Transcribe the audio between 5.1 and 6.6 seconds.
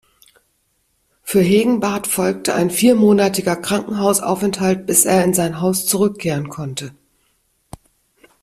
in sein Haus zurückkehren